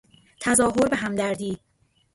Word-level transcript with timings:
تظاهر 0.39 0.87
به 0.89 0.95
همدردی 0.97 1.59